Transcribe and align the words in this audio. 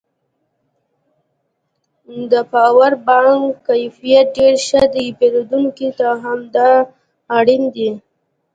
د 2.31 2.33
پاور 2.53 2.91
بانک 3.07 3.43
کیفیت 3.67 4.25
ډېر 4.37 4.53
ښه 4.67 4.83
دی 4.93 5.05
پېرودونکو 5.19 5.87
ته 5.99 6.07
همدا 6.23 6.69
اړین 7.37 7.63
دی 7.75 7.89